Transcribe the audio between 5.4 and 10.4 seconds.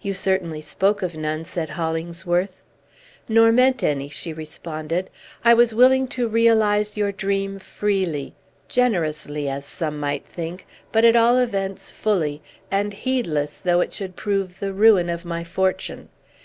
"I was willing to realize your dream freely, generously, as some might